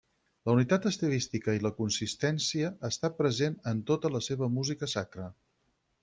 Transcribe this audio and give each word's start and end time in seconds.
La 0.49 0.53
unitat 0.57 0.85
estilística 0.91 1.53
i 1.57 1.61
la 1.65 1.71
consistència 1.81 2.71
està 2.89 3.11
present 3.19 3.59
en 3.73 3.83
tota 3.91 4.11
la 4.15 4.23
seva 4.29 4.49
música 4.55 4.89
sacra. 4.95 5.29